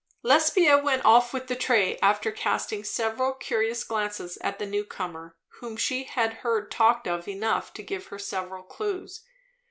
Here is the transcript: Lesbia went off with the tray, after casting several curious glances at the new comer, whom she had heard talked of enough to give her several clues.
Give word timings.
Lesbia 0.23 0.79
went 0.79 1.05
off 1.05 1.31
with 1.31 1.45
the 1.45 1.55
tray, 1.55 1.99
after 1.99 2.31
casting 2.31 2.83
several 2.83 3.33
curious 3.35 3.83
glances 3.83 4.37
at 4.41 4.57
the 4.57 4.65
new 4.65 4.83
comer, 4.83 5.35
whom 5.59 5.77
she 5.77 6.05
had 6.05 6.37
heard 6.41 6.71
talked 6.71 7.07
of 7.07 7.27
enough 7.27 7.71
to 7.73 7.83
give 7.83 8.07
her 8.07 8.17
several 8.17 8.63
clues. 8.63 9.23